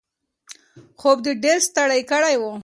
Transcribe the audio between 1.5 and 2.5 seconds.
ستړی کړی و.